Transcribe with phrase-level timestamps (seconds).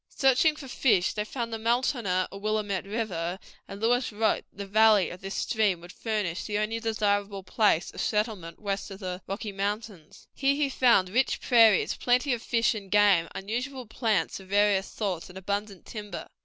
[0.09, 4.65] Searching for fish, they found the Multonah or Willamette River, and Lewis wrote that the
[4.65, 9.21] valley of this stream would furnish the only desirable place of settlement west of the
[9.27, 10.27] Rocky Mountains.
[10.33, 15.29] Here he found rich prairies, plenty of fish and game, unusual plants of various sorts,
[15.29, 16.27] and abundant timber.